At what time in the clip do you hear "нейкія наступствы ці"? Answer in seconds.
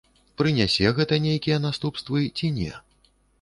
1.27-2.51